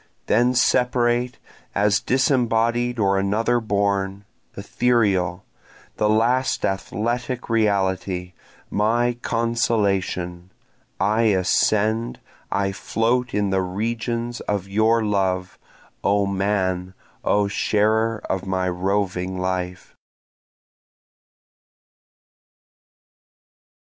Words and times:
Then 0.25 0.55
separate, 0.55 1.37
as 1.75 1.99
disembodied 1.99 2.97
or 2.97 3.19
another 3.19 3.59
born, 3.59 4.25
Ethereal, 4.57 5.45
the 5.97 6.09
last 6.09 6.65
athletic 6.65 7.51
reality, 7.51 8.33
my 8.71 9.19
consolation, 9.21 10.49
I 10.99 11.25
ascend, 11.37 12.19
I 12.51 12.71
float 12.71 13.35
in 13.35 13.51
the 13.51 13.61
regions 13.61 14.39
of 14.39 14.67
your 14.67 15.05
love 15.05 15.59
O 16.03 16.25
man, 16.25 16.95
O 17.23 17.47
sharer 17.47 18.23
of 18.27 18.47
my 18.47 18.67
roving 18.67 19.37
life. 19.37 19.95